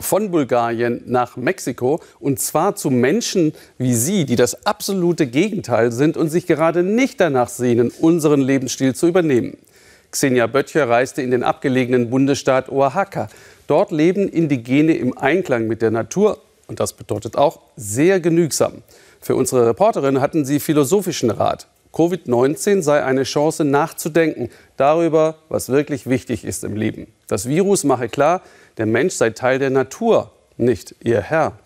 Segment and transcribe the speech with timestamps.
[0.00, 6.16] von Bulgarien nach Mexiko und zwar zu Menschen wie Sie, die das absolute Gegenteil sind
[6.16, 9.56] und sich gerade nicht danach sehnen, unseren Lebensstil zu übernehmen.
[10.10, 13.28] Xenia Böttcher reiste in den abgelegenen Bundesstaat Oaxaca.
[13.66, 18.82] Dort leben Indigene im Einklang mit der Natur und das bedeutet auch sehr genügsam.
[19.20, 21.66] Für unsere Reporterin hatten sie philosophischen Rat.
[21.94, 27.06] Covid-19 sei eine Chance nachzudenken darüber, was wirklich wichtig ist im Leben.
[27.28, 28.42] Das Virus mache klar,
[28.76, 31.58] der Mensch sei Teil der Natur, nicht ihr Herr.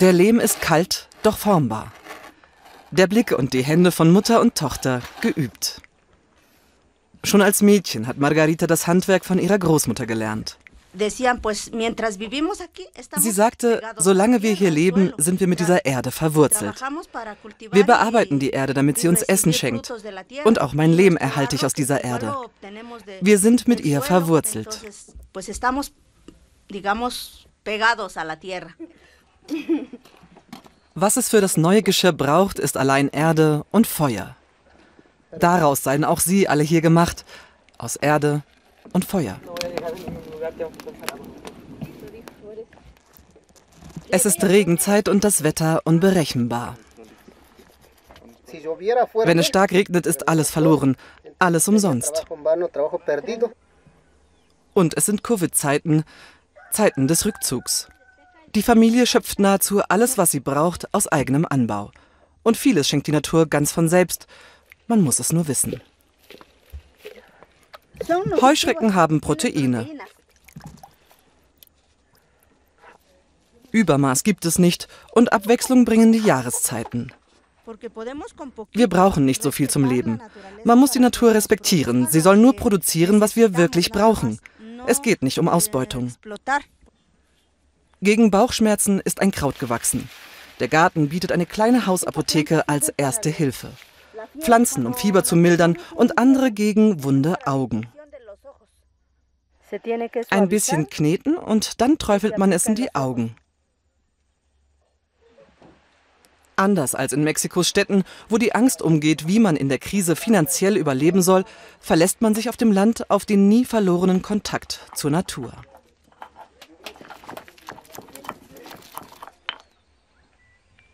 [0.00, 1.92] Der Lehm ist kalt, doch formbar.
[2.90, 5.80] Der Blick und die Hände von Mutter und Tochter geübt.
[7.24, 10.58] Schon als Mädchen hat Margarita das Handwerk von ihrer Großmutter gelernt.
[13.16, 16.74] Sie sagte, solange wir hier leben, sind wir mit dieser Erde verwurzelt.
[17.72, 19.92] Wir bearbeiten die Erde, damit sie uns Essen schenkt.
[20.44, 22.34] Und auch mein Leben erhalte ich aus dieser Erde.
[23.20, 24.80] Wir sind mit ihr verwurzelt.
[30.94, 34.36] Was es für das neue Geschirr braucht, ist allein Erde und Feuer.
[35.38, 37.24] Daraus seien auch Sie alle hier gemacht,
[37.78, 38.42] aus Erde
[38.92, 39.38] und Feuer.
[44.08, 46.76] Es ist Regenzeit und das Wetter unberechenbar.
[49.24, 50.96] Wenn es stark regnet, ist alles verloren,
[51.38, 52.24] alles umsonst.
[54.74, 56.04] Und es sind Covid-Zeiten,
[56.70, 57.88] Zeiten des Rückzugs.
[58.54, 61.90] Die Familie schöpft nahezu alles, was sie braucht, aus eigenem Anbau.
[62.42, 64.26] Und vieles schenkt die Natur ganz von selbst.
[64.86, 65.80] Man muss es nur wissen.
[68.40, 69.88] Heuschrecken haben Proteine.
[73.76, 77.12] Übermaß gibt es nicht und Abwechslung bringen die Jahreszeiten.
[78.72, 80.18] Wir brauchen nicht so viel zum Leben.
[80.64, 82.06] Man muss die Natur respektieren.
[82.06, 84.38] Sie soll nur produzieren, was wir wirklich brauchen.
[84.86, 86.10] Es geht nicht um Ausbeutung.
[88.00, 90.08] Gegen Bauchschmerzen ist ein Kraut gewachsen.
[90.58, 93.72] Der Garten bietet eine kleine Hausapotheke als erste Hilfe.
[94.40, 97.88] Pflanzen, um Fieber zu mildern und andere gegen wunde Augen.
[100.30, 103.36] Ein bisschen kneten und dann träufelt man es in die Augen.
[106.56, 110.78] Anders als in Mexikos Städten, wo die Angst umgeht, wie man in der Krise finanziell
[110.78, 111.44] überleben soll,
[111.80, 115.52] verlässt man sich auf dem Land auf den nie verlorenen Kontakt zur Natur.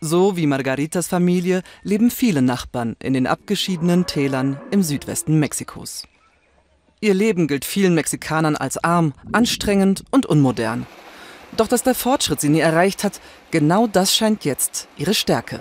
[0.00, 6.02] So wie Margaritas Familie leben viele Nachbarn in den abgeschiedenen Tälern im Südwesten Mexikos.
[7.00, 10.86] Ihr Leben gilt vielen Mexikanern als arm, anstrengend und unmodern.
[11.56, 13.20] Doch dass der Fortschritt sie nie erreicht hat,
[13.50, 15.60] genau das scheint jetzt ihre Stärke.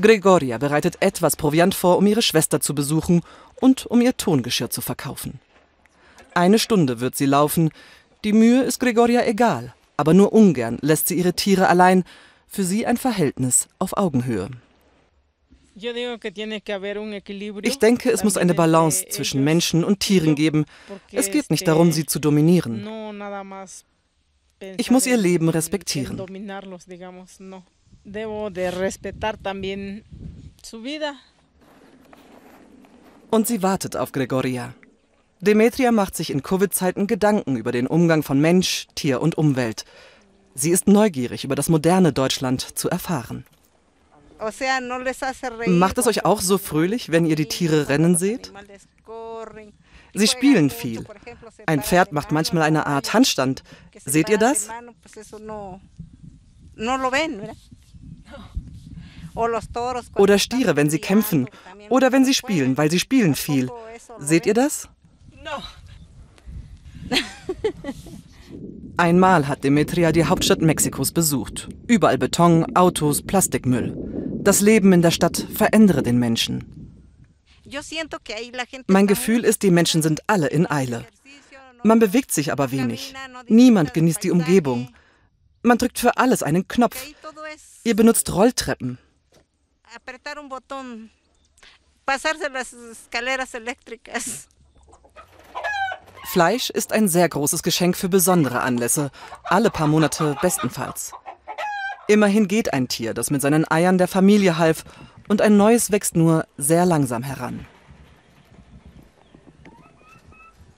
[0.00, 3.22] Gregoria bereitet etwas Proviant vor, um ihre Schwester zu besuchen
[3.60, 5.38] und um ihr Tongeschirr zu verkaufen.
[6.34, 7.70] Eine Stunde wird sie laufen.
[8.24, 12.04] Die Mühe ist Gregoria egal, aber nur ungern lässt sie ihre Tiere allein.
[12.48, 14.50] Für sie ein Verhältnis auf Augenhöhe.
[15.74, 15.92] Ich
[17.78, 20.64] denke, es muss eine Balance zwischen Menschen und Tieren geben.
[21.10, 22.86] Es geht nicht darum, sie zu dominieren.
[24.76, 26.20] Ich muss ihr Leben respektieren.
[33.30, 34.74] Und sie wartet auf Gregoria.
[35.40, 39.84] Demetria macht sich in Covid-Zeiten Gedanken über den Umgang von Mensch, Tier und Umwelt.
[40.54, 43.44] Sie ist neugierig, über das moderne Deutschland zu erfahren.
[45.66, 48.52] Macht es euch auch so fröhlich, wenn ihr die Tiere rennen seht?
[50.14, 51.04] Sie spielen viel.
[51.66, 53.62] Ein Pferd macht manchmal eine Art Handstand.
[54.04, 54.68] Seht ihr das?
[60.16, 61.48] Oder Stiere, wenn sie kämpfen.
[61.88, 63.70] Oder wenn sie spielen, weil sie spielen viel.
[64.18, 64.88] Seht ihr das?
[68.96, 71.68] Einmal hat Demetria die Hauptstadt Mexikos besucht.
[71.86, 73.96] Überall Beton, Autos, Plastikmüll.
[74.42, 77.08] Das Leben in der Stadt verändere den Menschen.
[78.88, 81.06] Mein Gefühl ist, die Menschen sind alle in Eile.
[81.84, 83.14] Man bewegt sich aber wenig.
[83.46, 84.92] Niemand genießt die Umgebung.
[85.62, 86.96] Man drückt für alles einen Knopf.
[87.84, 88.98] Ihr benutzt Rolltreppen.
[96.24, 99.12] Fleisch ist ein sehr großes Geschenk für besondere Anlässe,
[99.44, 101.12] alle paar Monate bestenfalls.
[102.08, 104.84] Immerhin geht ein Tier, das mit seinen Eiern der Familie half,
[105.28, 107.66] und ein neues wächst nur sehr langsam heran.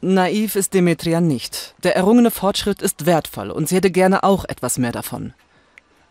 [0.00, 1.76] Naiv ist Demetria nicht.
[1.84, 5.32] Der errungene Fortschritt ist wertvoll und sie hätte gerne auch etwas mehr davon.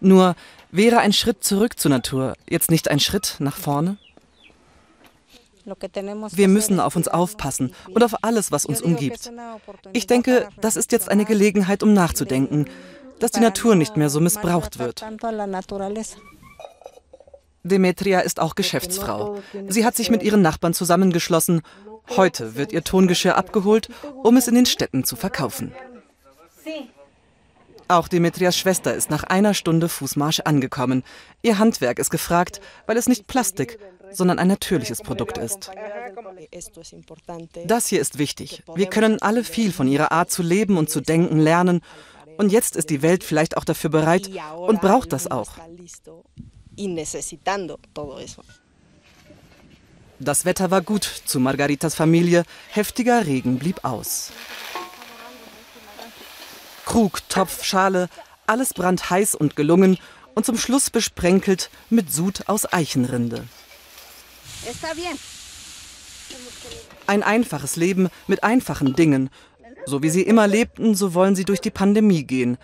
[0.00, 0.34] Nur
[0.72, 3.96] wäre ein Schritt zurück zur Natur jetzt nicht ein Schritt nach vorne?
[5.64, 9.32] Wir müssen auf uns aufpassen und auf alles, was uns umgibt.
[9.92, 12.66] Ich denke, das ist jetzt eine Gelegenheit, um nachzudenken,
[13.20, 15.04] dass die Natur nicht mehr so missbraucht wird.
[17.62, 19.38] Demetria ist auch Geschäftsfrau.
[19.68, 21.62] Sie hat sich mit ihren Nachbarn zusammengeschlossen.
[22.16, 23.88] Heute wird ihr Tongeschirr abgeholt,
[24.22, 25.74] um es in den Städten zu verkaufen.
[27.88, 31.04] Auch Demetrias Schwester ist nach einer Stunde Fußmarsch angekommen.
[31.42, 33.78] Ihr Handwerk ist gefragt, weil es nicht Plastik,
[34.10, 35.70] sondern ein natürliches Produkt ist.
[37.66, 38.62] Das hier ist wichtig.
[38.74, 41.80] Wir können alle viel von ihrer Art zu leben und zu denken lernen.
[42.38, 45.52] Und jetzt ist die Welt vielleicht auch dafür bereit und braucht das auch.
[50.18, 52.44] Das Wetter war gut zu Margaritas Familie.
[52.70, 54.32] Heftiger Regen blieb aus.
[56.84, 58.08] Krug, Topf, Schale,
[58.46, 59.98] alles brandheiß und gelungen
[60.34, 63.46] und zum Schluss besprenkelt mit Sud aus Eichenrinde.
[67.06, 69.30] Ein einfaches Leben mit einfachen Dingen.
[69.86, 72.58] So wie sie immer lebten, so wollen sie durch die Pandemie gehen.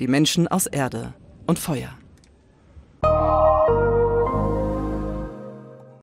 [0.00, 1.14] Die Menschen aus Erde
[1.46, 1.96] und Feuer.